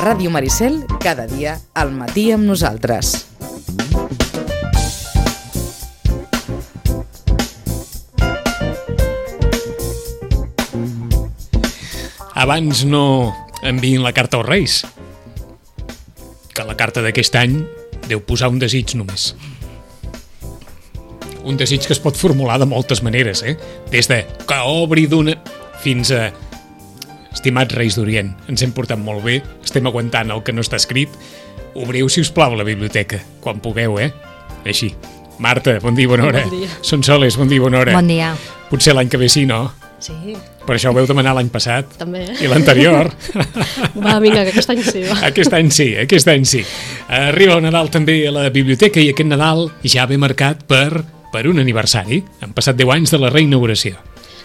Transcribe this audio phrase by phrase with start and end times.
[0.00, 3.10] Ràdio Maricel, cada dia al matí amb nosaltres.
[12.32, 13.04] Abans no
[13.60, 14.80] enviïn la carta als Reis,
[16.56, 17.60] que la carta d'aquest any
[18.08, 19.34] deu posar un desig només.
[21.44, 23.58] Un desig que es pot formular de moltes maneres, eh?
[23.92, 25.36] Des de que obri d'una
[25.84, 26.30] fins a
[27.32, 31.12] Estimats Reis d'Orient, ens hem portat molt bé, estem aguantant el que no està escrit.
[31.78, 34.10] Obriu, si us plau, la biblioteca, quan pugueu, eh?
[34.66, 34.90] Així.
[35.40, 36.42] Marta, bon dia, bona hora.
[36.44, 36.68] Bon dia.
[36.84, 37.94] Són Soles, bon dia, bona hora.
[37.96, 38.34] Bon dia.
[38.68, 39.70] Potser l'any que ve sí, no?
[40.00, 40.34] Sí,
[40.66, 41.88] Per això ho veu demanar l'any passat.
[41.98, 42.26] també.
[42.40, 43.08] I l'anterior.
[44.04, 45.16] Va, vinga, que aquest any sí, va.
[45.28, 46.62] Aquest any sí, aquest any sí.
[47.08, 51.46] Arriba el Nadal també a la biblioteca i aquest Nadal ja ve marcat per, per
[51.48, 52.22] un aniversari.
[52.40, 53.96] Han passat 10 anys de la reinauguració.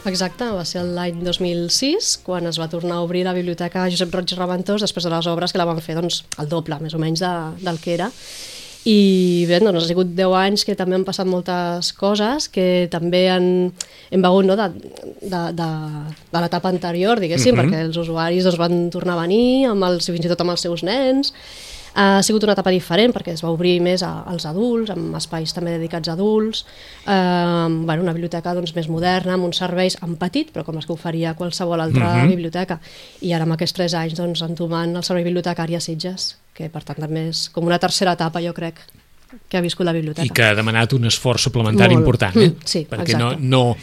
[0.06, 4.30] Exacte, va ser l'any 2006 quan es va tornar a obrir la biblioteca Josep Roig
[4.32, 7.00] i Reventós després de les obres que la van fer doncs, el doble, més o
[7.02, 7.32] menys, de,
[7.66, 8.12] del que era.
[8.86, 13.24] I bé, doncs ha sigut 10 anys que també han passat moltes coses que també
[13.34, 13.48] han,
[14.14, 14.68] hem begut no, de,
[15.26, 15.70] de, de,
[16.30, 17.64] de l'etapa anterior, diguéssim, Mhm.
[17.64, 20.62] perquè els usuaris doncs, van tornar a venir, amb els, fins i tot amb els
[20.62, 21.34] seus nens,
[21.96, 25.54] ha sigut una etapa diferent perquè es va obrir més a, als adults, amb espais
[25.56, 26.66] també dedicats a adults,
[27.08, 30.86] eh, bueno, una biblioteca doncs, més moderna, amb uns serveis en petit, però com els
[30.86, 32.30] que oferia qualsevol altra Mhm.
[32.30, 32.80] biblioteca.
[33.22, 36.84] I ara amb aquests tres anys doncs, entomant el servei bibliotecari a Sitges, que per
[36.84, 38.76] tant també és com una tercera etapa, jo crec,
[39.50, 40.26] que ha viscut la biblioteca.
[40.26, 42.04] I que ha demanat un esforç suplementari Molt.
[42.06, 42.50] important, eh?
[42.50, 43.44] Mm, sí, Perquè no, exacte.
[43.44, 43.78] no,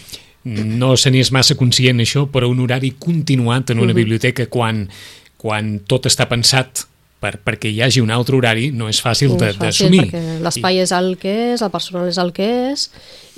[0.45, 3.83] no se n'és massa conscient això, però un horari continuat en Mhm.
[3.85, 4.89] una biblioteca quan,
[5.37, 6.85] quan tot està pensat
[7.23, 10.09] per, perquè hi hagi un altre horari no és fàcil No d'assumir.
[10.42, 12.89] l'espai és el que és, el personal és el que és,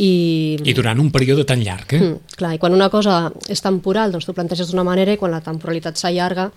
[0.00, 0.56] i...
[0.64, 2.00] I durant un període tan llarg, eh?
[2.00, 5.30] Mm, clar, i quan una cosa és temporal, doncs tu planteges d'una manera i quan
[5.36, 6.48] la temporalitat s'allarga,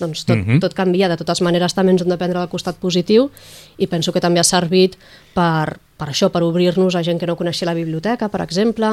[0.00, 0.58] doncs tot, Mhm.
[0.58, 1.06] tot canvia.
[1.08, 3.30] De totes maneres també ens hem de prendre el costat positiu
[3.78, 4.96] i penso que també ha servit
[5.32, 8.90] per, per això, per obrir-nos a gent que no coneixia la biblioteca, per exemple,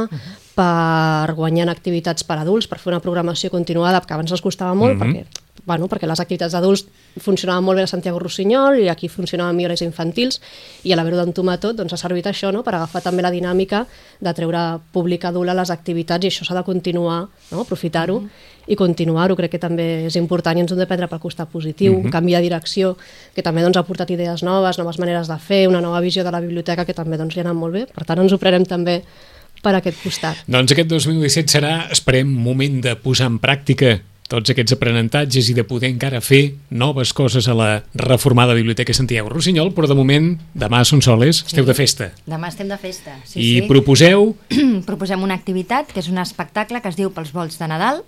[0.54, 4.76] per guanyar en activitats per adults, per fer una programació continuada, que abans ens costava
[4.78, 5.26] molt, perquè
[5.66, 6.86] bueno, perquè les activitats d'adults
[7.20, 10.40] funcionaven molt bé a Santiago Rossinyol i aquí funcionaven millor les infantils
[10.84, 12.64] i a l'haver-ho d'entomar tot doncs ha servit això no?
[12.64, 13.84] per agafar també la dinàmica
[14.20, 17.66] de treure públic adult a les activitats i això s'ha de continuar, no?
[17.66, 18.22] aprofitar-ho
[18.68, 21.98] i continuar-ho, crec que també és important i ens hem de prendre pel costat positiu,
[21.98, 22.94] un canvi de direcció
[23.36, 26.32] que també doncs, ha portat idees noves, noves maneres de fer, una nova visió de
[26.32, 28.68] la biblioteca que també doncs, li ha anat molt bé, per tant ens ho prenem
[28.70, 29.02] també
[29.62, 30.46] per aquest costat.
[30.50, 33.98] Doncs aquest 2017 serà, esperem, moment de posar en pràctica
[34.32, 39.30] tots aquests aprenentatges i de poder encara fer noves coses a la reformada Biblioteca Santiago
[39.32, 42.12] Rossinyol, però de moment, demà són soles, esteu de festa.
[42.30, 43.18] Demà estem de festa.
[43.26, 43.68] Sí, I sí.
[43.68, 44.32] proposeu
[44.90, 48.04] proposem una activitat que és un espectacle que es diu Pels volts de Nadal.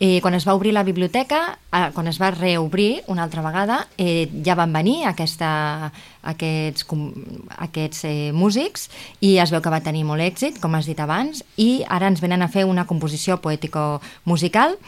[0.00, 3.86] Eh, quan es va obrir la biblioteca, eh, quan es va reobrir una altra vegada,
[3.98, 7.12] eh, ja van venir aquesta, aquests, com-
[7.58, 8.88] aquests eh, músics
[9.20, 12.22] i es veu que va tenir molt èxit, com has dit abans, i ara ens
[12.24, 14.78] venen a fer una composició poètico-musical.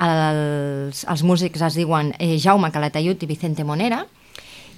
[0.00, 4.06] Els, els músics es diuen eh, Jaume Calatayud i Vicente Monera,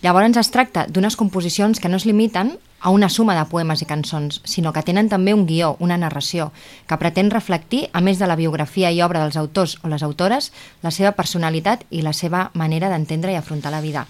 [0.05, 3.87] Llavors es tracta d'unes composicions que no es limiten a una suma de poemes i
[3.89, 6.51] cançons, sinó que tenen també un guió, una narració,
[6.85, 10.51] que pretén reflectir, a més de la biografia i obra dels autors o les autores,
[10.85, 14.05] la seva personalitat i la seva manera d'entendre i afrontar la vida.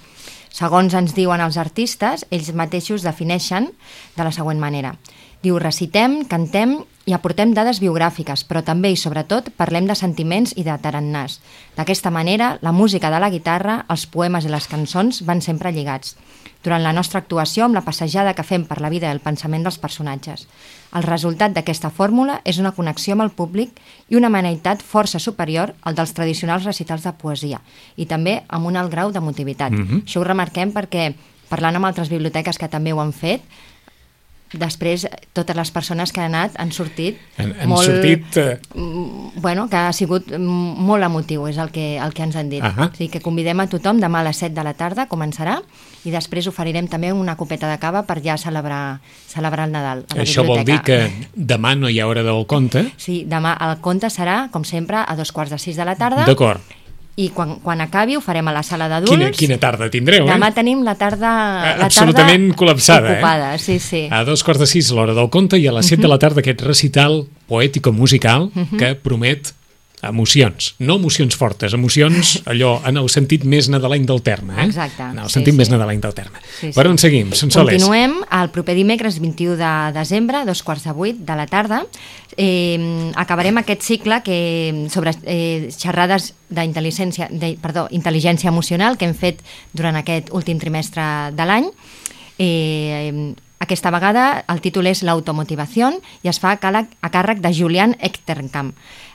[0.51, 3.71] Segons ens diuen els artistes, ells mateixos defineixen
[4.19, 4.97] de la següent manera.
[5.45, 10.63] Diu, recitem, cantem i aportem dades biogràfiques, però també i sobretot parlem de sentiments i
[10.65, 11.37] de tarannàs.
[11.77, 16.15] D'aquesta manera, la música de la guitarra, els poemes i les cançons van sempre lligats.
[16.65, 19.67] Durant la nostra actuació, amb la passejada que fem per la vida i el pensament
[19.67, 20.47] dels personatges.
[20.97, 23.77] El resultat d'aquesta fórmula és una connexió amb el públic
[24.09, 27.61] i una maneïtat força superior al dels tradicionals recitals de poesia
[28.01, 29.73] i també amb un alt grau d'emotivitat.
[29.73, 30.05] Mm -hmm.
[30.07, 31.13] Això ho remarquem perquè,
[31.51, 33.43] parlant amb altres biblioteques que també ho han fet,
[34.59, 39.41] després totes les persones que han anat han sortit Han- han molt, sortit, eh, mm,
[39.41, 42.63] bueno, que ha sigut mm, molt emotiu és el que, el que ens han dit
[42.63, 42.91] Ahà.
[42.93, 45.61] o sigui que convidem a tothom demà a les 7 de la tarda començarà
[46.05, 50.17] i després oferirem també una copeta de cava per ja celebrar, celebrar el Nadal a
[50.17, 51.09] la Això vol dir biblioteca.
[51.09, 52.93] que demà no hi ha hora del conte.
[52.97, 56.25] Sí, demà el conte serà, com sempre, a dos quarts de sis de la tarda.
[56.27, 56.61] D'acord.
[57.17, 59.15] I quan, quan acabi ho farem a la sala d'adults.
[59.15, 60.55] Quina, quina tarda tindreu, Demà eh?
[60.57, 61.31] tenim la tarda,
[61.79, 63.61] la Absolutament tarda col·lapsada, ocupada, eh?
[63.63, 64.07] sí, sí.
[64.11, 66.43] A dos quarts de sis l'hora del conte i a les set de la tarda
[66.43, 69.55] aquest recital poètico-musical que promet
[70.09, 70.75] emocions.
[70.79, 74.57] No emocions fortes, emocions allò en el sentit més nadalenc del terme.
[74.59, 74.67] Eh?
[74.69, 75.59] Exacte, En el sí, sentit sí.
[75.59, 76.43] més nadalenc del terme.
[76.61, 76.91] Sí, Per sí.
[76.91, 77.79] on seguim, Sonsoles?
[77.79, 81.85] Continuem el proper dimecres 21 de desembre, dos quarts de vuit de la tarda.
[82.37, 89.15] Eh, acabarem aquest cicle que, sobre eh, xerrades d'intel·ligència de, perdó, intel·ligència emocional que hem
[89.15, 89.41] fet
[89.73, 91.71] durant aquest últim trimestre de l'any.
[92.39, 93.35] Eh,
[93.65, 95.93] aquesta vegada el títol és l'automotivació
[96.23, 98.75] i es fa a càrrec, a càrrec de Julian Echterkamp.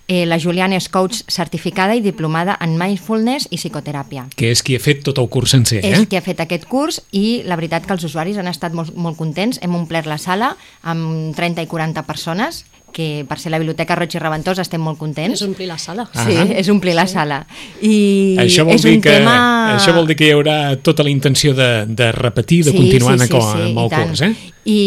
[0.09, 4.25] Eh, la Julian és coach certificada i diplomada en mindfulness i psicoteràpia.
[4.33, 5.91] Que és qui ha fet tot el curs sencer, eh?
[5.93, 8.95] És qui ha fet aquest curs i la veritat que els usuaris han estat molt,
[8.97, 9.61] molt contents.
[9.61, 12.63] Hem omplert la sala amb 30 i 40 persones
[12.93, 15.39] que per ser la Biblioteca Roig i Reventós estem molt contents.
[15.39, 16.05] És omplir la sala.
[16.13, 16.45] Sí, Ahà.
[16.61, 17.39] és omplir la sala.
[17.81, 19.35] I Això vol, és dir un que, tema...
[19.75, 23.27] això vol dir que hi haurà tota la intenció de, de repetir, de continuar sí,
[23.27, 24.13] sí, sí, amb i el tant.
[24.13, 24.33] curs, eh?
[24.69, 24.79] I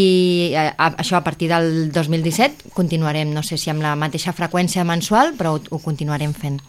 [0.53, 4.87] eh, a, això a partir del 2017 continuarem, no sé si amb la mateixa freqüència
[4.89, 6.61] mensual, però ho, ho continuarem fent.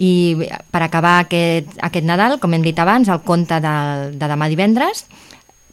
[0.00, 0.36] I
[0.72, 3.74] per acabar aquest, aquest Nadal, com hem dit abans, el conte de,
[4.16, 5.04] de demà divendres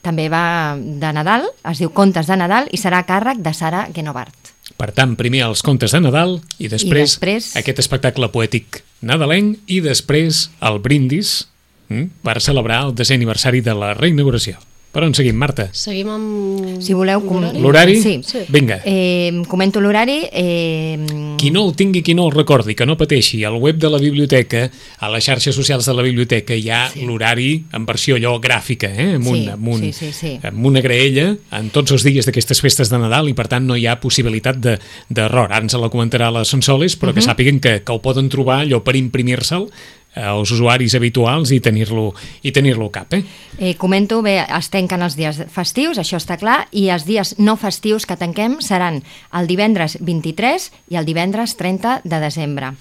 [0.07, 3.87] també va de Nadal, es diu Contes de Nadal i serà a càrrec de Sara
[3.93, 4.53] Genovart.
[4.77, 9.79] Per tant, primer els contes de Nadal i després, després- aquest espectacle poètic nadalenc i
[9.81, 11.47] després el brindis
[11.89, 14.61] mm, per celebrar el desè aniversari de la reinauguració.
[14.97, 15.67] Per on seguim, Marta?
[15.77, 16.79] Seguim amb...
[16.81, 17.21] Si voleu...
[17.21, 17.99] com- l'horari?
[18.01, 18.15] Sí.
[18.25, 18.39] Sí.
[18.49, 18.79] Vinga.
[18.83, 20.23] Eh, comento l'horari.
[20.31, 23.91] Eh, Qui no el tingui, qui no el recordi, que no pateixi, al web de
[23.93, 24.63] la biblioteca,
[24.97, 27.03] a les xarxes socials de la biblioteca hi ha sí.
[27.05, 29.11] l'horari en versió allò gràfica, eh?
[29.19, 30.31] amb, un, Sí, amb, un, sí, sí, sí.
[30.49, 31.27] amb una graella
[31.59, 34.57] en tots els dies d'aquestes festes de Nadal i per tant no hi ha possibilitat
[34.65, 34.79] de-
[35.13, 35.51] d'error.
[35.53, 38.81] Ara ens la comentarà la Sonsoles, però que sàpiguen que, que ho poden trobar allò
[38.81, 39.69] per imprimir-se'l
[40.17, 42.09] eh, als usuaris habituals i tenir-lo
[42.41, 43.13] i tenir-lo cap.
[43.13, 43.21] Eh?
[43.59, 47.55] Eh, comento, bé, es tanquen els dies festius, això està clar, i els dies no
[47.57, 49.03] festius que tanquem seran
[49.37, 52.73] el divendres 23 i el divendres 30 de desembre.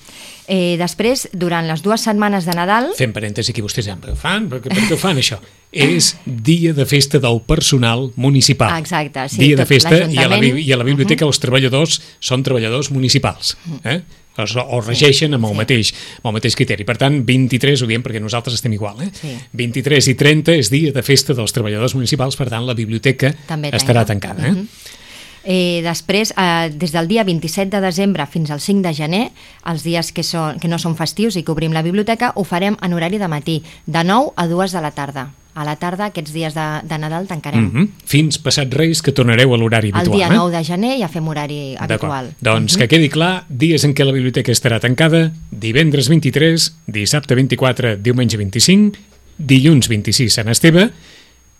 [0.49, 2.93] Eh, després, durant les dues setmanes de Nadal...
[2.97, 5.41] Fem parèntesi aquí, vostès em fan, per, què- per què ho fan això?
[5.77, 8.71] És dia de festa del personal municipal.
[8.79, 12.45] Exacte, sí, Dia de festa i a, la, i a la biblioteca els treballadors són
[12.47, 13.57] treballadors municipals.
[13.83, 13.99] Eh?
[14.37, 16.85] O, o regeixen amb el, mateix, amb el mateix criteri.
[16.85, 19.11] Per tant, 23, ho diem perquè nosaltres estem igual, eh?
[19.17, 19.33] Sí.
[19.57, 23.73] 23 i 30 és dia de festa dels treballadors municipals, per tant, la biblioteca També
[23.73, 24.35] estarà tanca.
[24.35, 24.49] tancada.
[24.49, 24.53] Eh?
[24.53, 24.69] Mhm.
[25.47, 29.25] Eh, després, eh, des del dia 27 de desembre fins al 5 de gener,
[29.65, 32.75] els dies que, són, que no són festius i que obrim la biblioteca, ho farem
[32.83, 35.29] en horari de matí, de 9 a 2 de la tarda.
[35.55, 37.63] A la tarda, aquests dies de, de Nadal, tancarem.
[37.63, 37.89] Mm -hmm.
[38.05, 40.19] Fins passat Reis, que tornareu a l'horari El habitual.
[40.19, 40.37] dia eh?
[40.37, 42.35] 9 de gener ja fem horari habitual.
[42.41, 47.97] Doncs que quedi clar, dies en què la biblioteca estarà tancada, divendres 23, dissabte 24,
[47.97, 48.99] diumenge 25,
[49.39, 50.91] dilluns 26, Sant Esteve,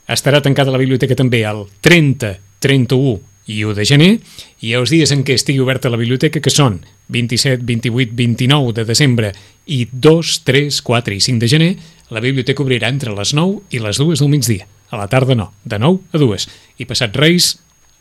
[0.09, 4.13] estarà tancada la biblioteca també el 30, 31 i 1 de gener,
[4.61, 6.81] i els dies en què estigui oberta la biblioteca, que són
[7.15, 9.33] 27, 28, 29 de desembre
[9.67, 11.71] i 2, 3, 4 i 5 de gener,
[12.11, 14.67] la biblioteca obrirà entre les 9 i les 2 del migdia.
[14.91, 16.49] A la tarda no, de 9 a 2.
[16.83, 17.57] I passat Reis,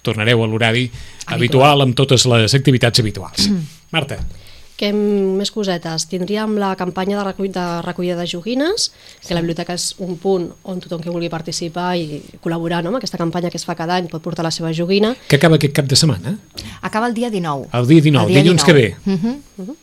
[0.06, 0.86] tornareu a l'horari
[1.34, 3.50] habitual amb totes les activitats habituals.
[3.96, 4.20] Marta,
[4.76, 6.04] Què més cosetes?
[6.12, 8.90] Tindríem la campanya de, recull, de recollida de joguines,
[9.24, 13.00] que la biblioteca és un punt on tothom que vulgui participar i col·laborar no, amb
[13.00, 15.16] aquesta campanya que es fa cada any pot portar la seva joguina.
[15.30, 16.38] que acaba aquest cap de setmana?
[16.82, 17.70] Acaba el dia 19.
[17.72, 18.96] El dia 19, El dia dilluns que ve.
[19.06, 19.76] Mhm.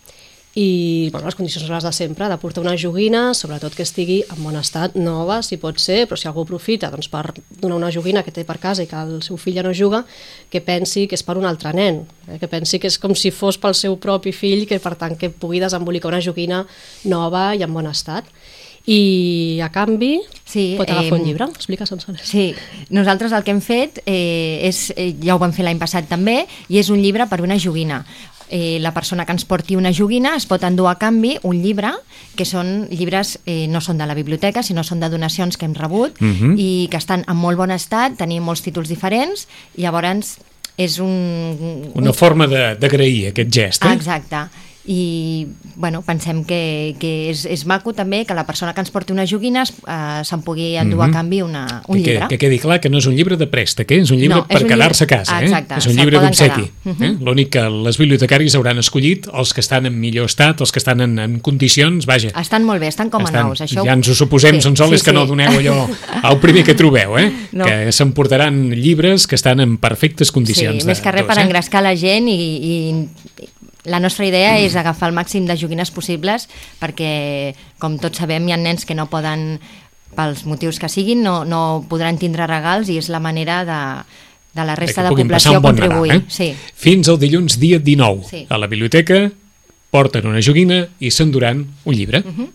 [0.55, 4.19] I bueno, les condicions són les de sempre, de portar una joguina, sobretot que estigui
[4.35, 7.31] en bon estat, nova, si pot ser, però si algú aprofita doncs, per
[7.63, 10.03] donar una joguina que té per casa i que el seu fill ja no juga,
[10.53, 12.37] que pensi que és per un altre nen, eh?
[12.37, 15.33] que pensi que és com si fos pel seu propi fill, que per tant que
[15.33, 16.67] pugui desembolicar una joguina
[17.09, 18.29] nova i en bon estat.
[18.83, 22.27] I a canvi Sí, pot agafar em, un llibre, explica Sonsoles.
[22.27, 22.49] Sí,
[22.91, 26.43] nosaltres el que hem fet eh, és, eh, ja ho vam fer l'any passat també,
[26.67, 28.03] i és un llibre per una joguina.
[28.55, 31.89] Eh, la persona que ens porti una joguina es pot endur a canvi un llibre,
[32.37, 35.73] que són llibres, eh, no són de la biblioteca, sinó són de donacions que hem
[35.73, 36.55] rebut Mhm.
[36.61, 40.37] i que estan en molt bon estat, tenim molts títols diferents, i llavors
[40.77, 41.91] és un...
[41.95, 43.93] Una forma de- d'agrair aquest gest, eh?
[43.95, 44.45] Exacte.
[44.85, 45.47] I
[45.77, 49.23] bueno, pensem que, que és, és maco també que la persona que ens porti una
[49.31, 52.03] joguina eh, se'n pugui endur a canvi una, un Mhm.
[52.05, 52.29] que, llibre.
[52.29, 54.01] que quedi clar que no és un llibre de préstec, eh?
[54.03, 55.39] és un llibre No, és per quedar-se a casa.
[55.41, 55.45] Eh?
[55.45, 56.67] Exacte, és un llibre d'obsequi.
[56.83, 57.03] quedar.
[57.11, 57.17] Eh?
[57.21, 61.01] L'únic que les bibliotecaris hauran escollit els que estan en millor estat, els que estan
[61.01, 63.61] en, en condicions, vaja, Estan molt bé, estan com a estan, nous.
[63.61, 63.85] Això...
[63.87, 65.29] ja ens ho suposem, sí, Sonsoles, sí, que no sí.
[65.29, 65.89] doneu allò
[66.23, 67.31] al primer que trobeu, eh?
[67.53, 67.65] No.
[67.67, 70.83] que s'emportaran llibres que estan en perfectes condicions.
[70.83, 71.43] Sí, més de, que res per eh?
[71.47, 73.49] engrescar la gent i, i
[73.85, 76.49] la nostra idea és agafar el màxim de joguines possibles
[76.81, 79.59] perquè, com tots sabem, hi ha nens que no poden,
[80.17, 83.81] pels motius que siguin, no, no podran tindre regals i és la manera de,
[84.55, 86.13] de la resta de població bon contribuir.
[86.13, 86.33] Nadal, eh?
[86.33, 86.73] sí.
[86.75, 88.47] Fins al dilluns dia 19 Sí.
[88.49, 89.31] a la biblioteca
[89.93, 92.23] porten una joguina i s'enduran un llibre.
[92.25, 92.51] Uh -huh.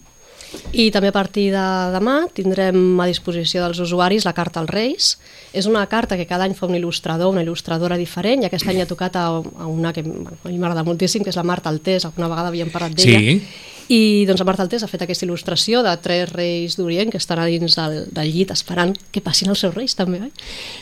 [0.72, 5.14] I també a partir de demà tindrem a disposició dels usuaris la carta als Reis.
[5.54, 8.82] És una carta que cada any fa un il·lustrador, una il·lustradora diferent, i aquest any
[8.84, 11.72] ha tocat a, a una que bueno, a mi m'agrada moltíssim, que és la Marta
[11.72, 13.20] Altés, alguna vegada havíem parlat d'ella.
[13.20, 13.66] Sí.
[13.88, 17.46] I doncs Marta Altés ha fet aquesta il·lustració de tres reis d'Orient que estan a
[17.48, 20.32] dins del, del llit esperant que passin els seus reis també, oi?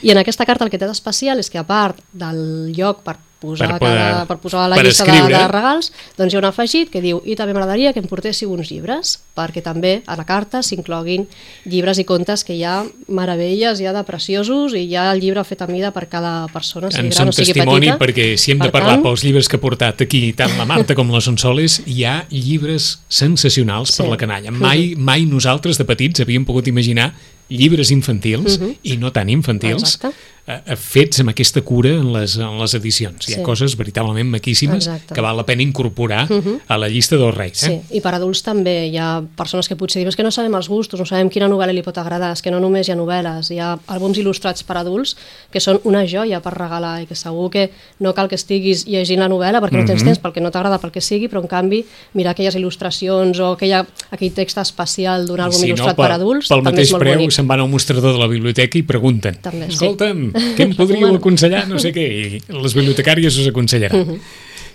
[0.02, 3.20] I en aquesta carta el que té d'especial és que a part del lloc per
[3.46, 5.38] posar, Per per, poder- cada, per posar la per llista de, escriure.
[5.38, 8.52] de regals, doncs hi ha un afegit que diu i també m'agradaria que em portéssiu
[8.52, 11.28] uns llibres, perquè també a la carta s'incloguin
[11.66, 15.20] llibres i contes que hi ha meravelles, hi ha de preciosos i hi ha el
[15.22, 18.00] llibre fet a mida per cada persona, sigui En gran o sigui testimoni petita.
[18.04, 20.66] perquè si hem de Per parlar tant, pels llibres que ha portat aquí tant la
[20.66, 24.10] Marta com la Sonsoles, hi ha llibres sensacionals per Sí.
[24.12, 24.52] la canalla.
[24.52, 27.14] Mai, mai nosaltres de petits havíem pogut imaginar
[27.50, 30.08] llibres infantils i no tan infantils Exacte.
[30.48, 33.28] eh, eh, fets amb aquesta cura en les, en les edicions.
[33.30, 33.44] Hi ha Sí.
[33.44, 35.14] coses veritablement maquíssimes Exacte.
[35.14, 36.28] que val la pena incorporar
[36.68, 37.58] a la llista dels reis.
[37.58, 37.82] Sí, Eh?
[37.98, 40.68] i per adults també hi ha persones que potser diuen "És que no sabem els
[40.70, 43.50] gustos, no sabem quina novel·la li pot agradar, és que no només hi ha novel·les,
[43.52, 45.16] hi ha àlbums il·lustrats per adults
[45.52, 49.20] que són una joia per regalar i que segur que no cal que estiguis llegint
[49.20, 51.86] la novel·la perquè no tens temps, perquè no t'agrada, pel que sigui, però en canvi
[52.14, 56.48] mirar aquelles il·lustracions o aquella, aquell text especial d'un àlbum si il·lustrat pel- per adults
[56.48, 57.26] pel també mateix és molt preu bonic.
[57.36, 59.78] Se'n van al mostrador de la biblioteca i pregunten També, sí.
[59.78, 60.28] escolta'm,
[60.58, 61.66] què em podríeu aconsellar?
[61.70, 64.18] No sé què, i les bibliotecàries us aconsellaran.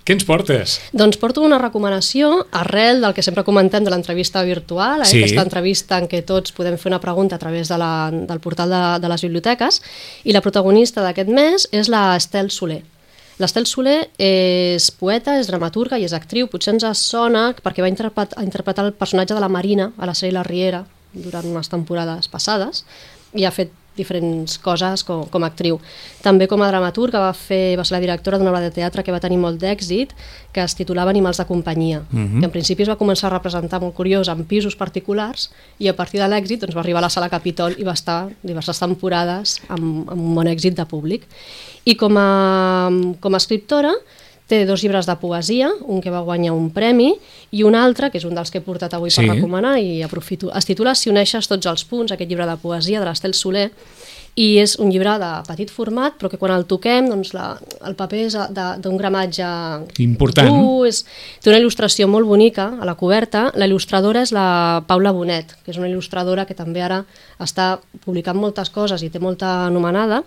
[0.01, 0.79] Què ens portes?
[0.97, 5.09] Doncs porto una recomanació arrel del que sempre comentem de l'entrevista virtual, eh?
[5.11, 5.21] Sí.
[5.21, 8.73] aquesta entrevista en què tots podem fer una pregunta a través de la, del portal
[8.73, 9.83] de, de les biblioteques,
[10.25, 12.81] i la protagonista d'aquest mes és la Estel Soler.
[13.41, 16.49] L'Estel Soler és poeta, és dramaturga i és actriu.
[16.53, 20.37] Potser ens sona perquè va interpretar, interpretar el personatge de la Marina a la sèrie
[20.37, 22.85] La Riera durant unes temporades passades
[23.35, 25.79] i ha fet diferents coses com, com a actriu.
[26.25, 29.13] També com a dramaturga va, fer, va ser la directora d'una obra de teatre que
[29.13, 30.15] va tenir molt d'èxit,
[30.55, 32.05] que es titulava Animals de companyia,
[32.39, 35.97] que en principi es va començar a representar molt curiós en pisos particulars i a
[35.99, 39.59] partir de l'èxit doncs, va arribar a la sala Capitol i va estar diverses temporades
[39.69, 41.27] amb, amb un bon èxit de públic.
[41.85, 42.89] I com a,
[43.21, 43.93] com a escriptora
[44.51, 47.13] té dos llibres de poesia, un que va guanyar un premi
[47.55, 49.23] i un altre, que és un dels que he portat avui Sí.
[49.23, 50.51] per recomanar i aprofito.
[50.59, 53.71] Es titula Si uneixes tots els punts, aquest llibre de poesia de l'Estel Soler,
[54.39, 57.97] i és un llibre de petit format, però que quan el toquem, doncs la, el
[57.99, 59.45] paper és de- d'un gramatge
[59.99, 60.49] Important.
[60.49, 61.05] dur, és,
[61.43, 63.51] té una il·lustració molt bonica a la coberta.
[63.59, 67.05] La il·lustradora és la Paula Bonet, que és una il·lustradora que també ara
[67.41, 70.23] està publicant moltes coses i té molta anomenada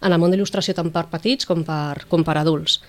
[0.00, 2.80] en el món de l'il·lustració tant per petits com per, com per adults.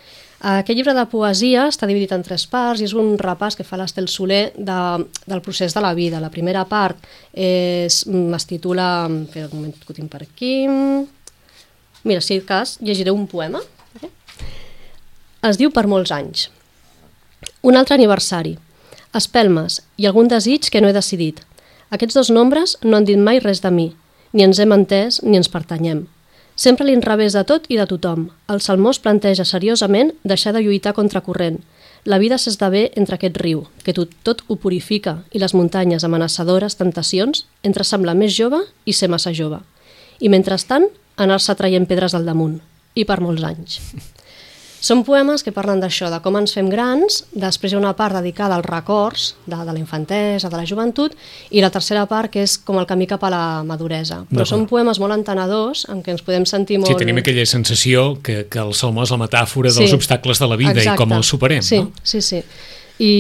[0.44, 3.78] Aquest llibre de poesia està dividit en tres parts i és un repàs que fa
[3.80, 4.80] l'Estel Soler de,
[5.24, 6.20] del procés de la vida.
[6.20, 7.00] La primera part
[7.32, 9.08] és, mm, es titula...
[9.24, 10.68] Espera un moment que ho tinc per aquí...
[12.04, 13.62] Mira, si cas, llegiré un poema.
[13.96, 14.10] Okay?
[15.48, 16.50] Es diu Per molts anys.
[17.64, 18.58] Un altre aniversari.
[19.16, 21.40] Espelmes i algun desig que no he decidit.
[21.96, 23.94] Aquests dos nombres no han dit mai res de mi.
[24.34, 26.04] Ni ens hem entès ni ens pertanyem.
[26.56, 28.28] Sempre l'inrevés de tot i de tothom.
[28.52, 31.62] El salmó es planteja seriosament deixar de lluitar contra corrent.
[32.06, 36.76] La vida s'esdevé entre aquest riu, que tot, tot ho purifica, i les muntanyes amenaçadores,
[36.78, 39.62] tentacions, entre semblar més jove i ser massa jove.
[40.20, 42.60] I mentrestant, anar-se traient pedres al damunt.
[42.94, 43.80] I per molts anys.
[44.84, 48.18] Són poemes que parlen d'això, de com ens fem grans, després hi ha una part
[48.18, 51.14] dedicada als records de, de la infantesa, de la joventut,
[51.56, 54.26] i la tercera part que és com el camí cap a la maduresa.
[54.28, 56.92] Però són poemes molt entenedors, en què ens podem sentir molt...
[56.92, 59.86] Sí, tenim aquella sensació que, que el salmó és la metàfora Sí.
[59.86, 61.00] dels obstacles de la vida i Exacte.
[61.00, 61.94] com els superem, sí, no?
[62.04, 62.42] Sí, sí.
[63.00, 63.14] I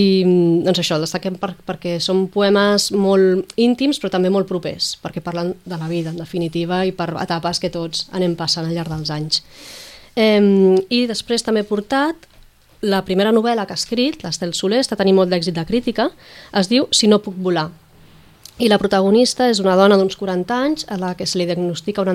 [0.67, 5.23] doncs això, el destaquem per, perquè són poemes molt íntims però també molt propers, perquè
[5.23, 8.91] parlen de la vida en definitiva i per etapes que tots anem passant al llarg
[8.93, 9.41] dels anys.
[10.15, 10.41] Eh,
[10.89, 12.29] I després també he portat
[12.83, 16.09] la primera novel·la que ha escrit, l'Estel Soler, està tenint molt d'èxit de crítica,
[16.51, 17.69] es diu Si no puc volar.
[18.61, 22.03] I la protagonista és una dona d'uns 40 anys a la que se li diagnostica
[22.03, 22.11] un,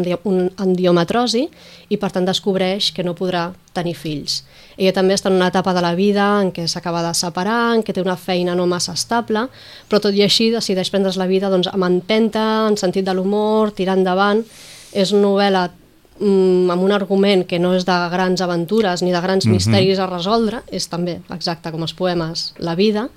[0.62, 1.48] endio un
[1.88, 4.44] i per tant descobreix que no podrà tenir fills.
[4.76, 7.82] Ella també està en una etapa de la vida en què s'acaba de separar, en
[7.82, 9.48] què té una feina no massa estable,
[9.88, 13.72] però tot i així decideix prendre's la vida doncs, amb empenta, en sentit de l'humor,
[13.72, 14.44] tirar endavant.
[14.92, 15.68] És una novel·la
[16.20, 19.54] mm, amb un argument que no és de grans aventures ni de grans mm -hmm.
[19.54, 23.08] misteris a resoldre, és també, exacte com els poemes, la vida,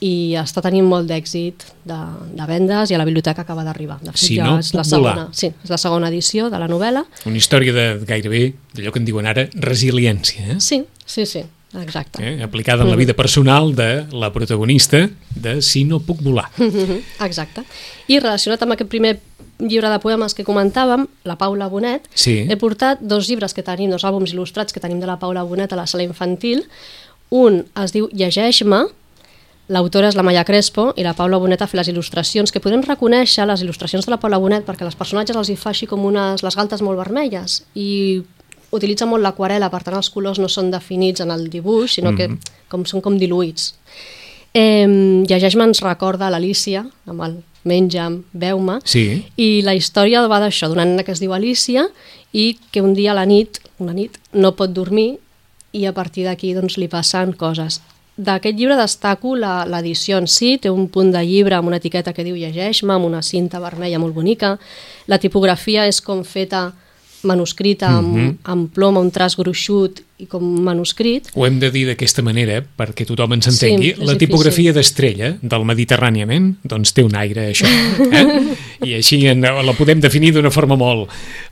[0.00, 1.98] i està tenint molt d'èxit de,
[2.36, 3.98] de vendes i a la biblioteca acaba d'arribar.
[4.00, 5.28] De fet, Si ja no és la segona, volar.
[5.36, 7.04] sí, és la segona edició de la novel·la.
[7.28, 10.60] Una història de gairebé d'allò que en diuen ara resiliència, eh?
[10.60, 11.44] Sí, sí, sí,
[11.82, 12.24] exacte.
[12.24, 12.42] eh?
[12.42, 16.48] aplicada en la vida personal de la protagonista de Si no puc volar.
[17.28, 17.64] Exacte.
[18.08, 19.18] I relacionat amb aquest primer
[19.60, 22.46] llibre de poemes que comentàvem, la Paula Bonet, Sí.
[22.48, 25.72] he portat dos llibres que tenim, dos àlbums il·lustrats que tenim de la Paula Bonet
[25.72, 26.64] a la sala infantil.
[27.30, 28.86] Un es diu Llegeix-me,
[29.68, 32.82] l'autora és la Maia Crespo i la Paula Bonet ha fet les il·lustracions, que podem
[32.82, 36.04] reconèixer les il·lustracions de la Paula Bonet perquè els personatges els hi fa així com
[36.04, 38.22] unes, les galtes molt vermelles i
[38.72, 42.16] utilitza molt l'aquarela, per tant els colors no són definits en el dibuix, sinó mm
[42.16, 42.38] -hmm.
[42.38, 43.74] que com, són com diluïts.
[44.54, 44.86] Eh,
[45.28, 49.24] Llegeix-me ens recorda l'Alícia, amb el menja'm, veu-me, Sí.
[49.36, 51.88] i la història va d'això, d'una nena que es diu Alicia
[52.32, 55.18] i que un dia a la nit, una nit, no pot dormir
[55.72, 57.80] i a partir d'aquí doncs, li passen coses.
[58.16, 62.12] D'aquest llibre destaco la- l'edició en si, té un punt de llibre amb una etiqueta
[62.12, 64.58] que diu llegeix-me, amb una cinta vermella molt bonica.
[65.06, 66.72] La tipografia és com feta
[67.22, 68.36] manuscrita amb, Mhm.
[68.44, 71.30] amb plom, un traç gruixut i com manuscrit.
[71.34, 73.94] Ho hem de dir d'aquesta manera perquè tothom ens entengui.
[73.96, 77.66] Sí, la tipografia d'estrella del Mediterràniament doncs té un aire això.
[78.10, 78.88] Eh?
[78.88, 81.10] I així en, la podem definir d'una forma molt,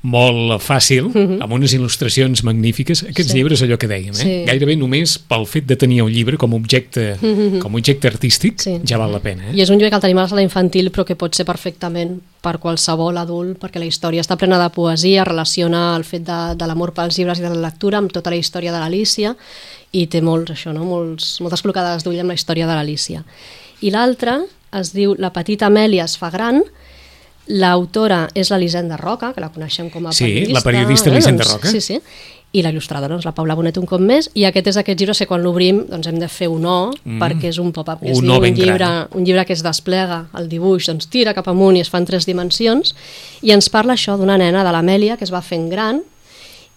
[0.09, 3.03] molt fàcil, amb unes il·lustracions magnífiques.
[3.05, 3.33] Aquests Mhm.
[3.33, 3.37] Sí.
[3.37, 4.15] llibres, allò que dèiem, eh?
[4.15, 4.45] Sí.
[4.47, 7.17] gairebé només pel fet de tenir un llibre com objecte,
[7.61, 8.79] com a objecte artístic Sí.
[8.85, 9.45] ja val la pena.
[9.53, 9.63] I Eh?
[9.63, 12.59] és un llibre que el tenim a la infantil però que pot ser perfectament per
[12.59, 16.93] qualsevol adult perquè la història està plena de poesia, relaciona el fet de, de l'amor
[16.95, 19.37] pels llibres i de la lectura amb tota la història de l'Alícia
[19.93, 20.85] i té molts, això, no?
[20.85, 23.23] molts, moltes col·locades d'ull amb la història de l'Alícia.
[23.81, 24.41] I l'altre
[24.75, 26.63] es diu La petita Amèlia es fa gran,
[27.49, 30.53] L'autora és l'Elisenda Roca, que la coneixem com a Sí, periodista.
[30.53, 31.13] la periodista eh?
[31.15, 31.71] Elisenda doncs, Roca.
[31.73, 31.99] Sí, sí.
[32.53, 35.15] I la il·lustradora, doncs, la Paula Bonet un cop més, i aquest és aquest llibre
[35.17, 37.19] que quan l'obrim doncs hem de fer un O, Mm.
[37.23, 38.67] perquè és un pop-up, Un és dir, O un ben gran.
[38.67, 41.97] llibre, un llibre que es desplega, el dibuix doncs tira cap amunt i es fa
[41.99, 42.95] en tres dimensions,
[43.43, 46.03] i ens parla això d'una nena de l'Amèlia que es va fent gran,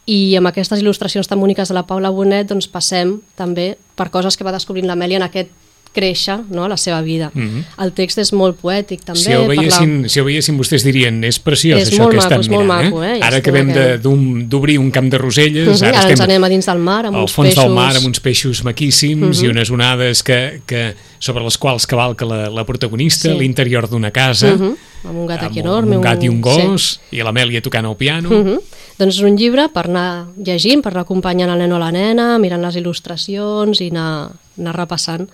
[0.09, 4.35] i amb aquestes il·lustracions tan boniques de la Paula Bonet doncs passem també per coses
[4.37, 5.49] que va descobrint l'Amèlia en aquest
[5.93, 7.31] créixer no, la seva vida.
[7.33, 7.65] Mhm.
[7.83, 9.19] El text és molt poètic també.
[9.19, 12.23] Si ho, parla- veiessin, si ho veiessin, vostès dirien és preciós És això que maco,
[12.23, 12.85] estan és molt mirant.
[12.85, 13.17] maco, eh?
[13.17, 13.19] eh?
[13.21, 16.49] Ara aquest- d'un- d'obrir un camp de roselles, Mhm, ara, ara ens estem anem a
[16.49, 17.63] dins del mar amb al uns fons peixos...
[17.65, 22.25] del mar amb uns peixos maquíssims i unes onades que, que, sobre les quals cavalca
[22.25, 23.37] la, la protagonista, Sí.
[23.37, 24.71] l'interior d'una casa, Mhm,
[25.05, 25.95] amb un gat aquí amb enorme.
[25.97, 26.41] un gat i un sí.
[26.41, 28.29] gos, i l'Amèlia tocant el piano.
[28.29, 28.57] Mhm.
[28.97, 32.37] Doncs és un llibre per anar llegint, per anar acompanyant el nen o la nena,
[32.39, 35.29] mirant les il·lustracions i anar, anar repassant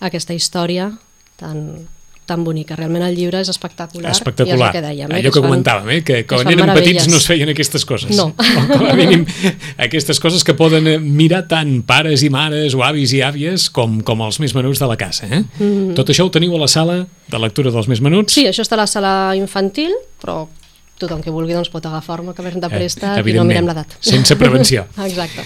[0.00, 0.92] aquesta història
[1.36, 1.88] tan,
[2.26, 2.76] tan bonica.
[2.78, 4.08] Realment el llibre és espectacular.
[4.08, 4.68] I és Espectacular.
[4.68, 5.18] el que dèiem, eh?
[5.20, 6.02] Allò que fan- comentàvem, eh?
[6.06, 8.14] que quan érem petits no es feien aquestes coses.
[8.16, 8.28] No.
[8.32, 9.24] O com a mínim
[9.78, 14.00] aquestes coses que poden eh, mirar tant pares i mares o avis i àvies com,
[14.06, 15.26] com els més menuts de la casa.
[15.26, 15.42] Eh?
[15.98, 18.32] Tot això ho teniu a la sala de lectura dels més menuts?
[18.32, 20.44] Sí, això està a la sala infantil, però
[21.02, 23.96] tothom que vulgui doncs, pot agafar-me, que de préstec i no Eh, mirem l'edat.
[24.00, 24.86] sense prevenció.
[25.04, 25.42] Exacte.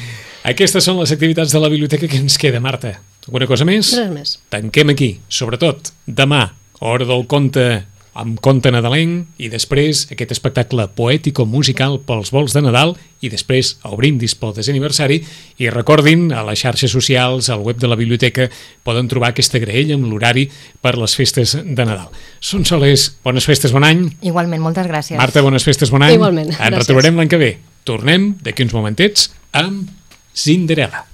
[0.47, 3.01] Aquestes són les activitats de la biblioteca que ens queda, Marta.
[3.27, 3.89] Alguna cosa més?
[3.97, 4.39] Res més.
[4.53, 5.09] Tanquem aquí.
[5.29, 6.45] Sobretot, demà,
[6.81, 7.85] hora del conte
[8.17, 13.97] amb conte nadalenc i després aquest espectacle poètico-musical pels vols de Nadal i després el
[14.01, 15.19] brindis pel desaniversari
[15.61, 18.49] i recordin, a les xarxes socials, al web de la biblioteca,
[18.89, 20.47] poden trobar aquesta graella amb l'horari
[20.81, 22.09] per les festes de Nadal.
[22.41, 24.07] Són soles, bones festes, bon any.
[24.25, 25.19] Igualment, moltes gràcies.
[25.21, 26.17] Marta, bones festes, bon any.
[26.17, 26.79] Igualment, Ens gràcies.
[26.87, 27.53] retrobarem l'any que ve.
[27.85, 29.91] Tornem d'aquí uns momentets amb
[30.33, 31.05] Cinderella.